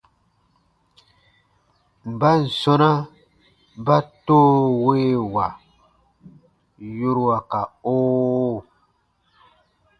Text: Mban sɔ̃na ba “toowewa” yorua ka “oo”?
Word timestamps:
Mban 2.11 2.39
sɔ̃na 2.59 2.89
ba 3.85 3.97
“toowewa” 4.25 5.45
yorua 6.97 7.37
ka 7.51 7.61
“oo”? 7.93 8.57